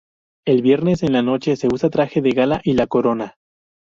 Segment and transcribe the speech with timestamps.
[0.47, 3.35] El viernes en la noche se usa un traje de gala y la corona.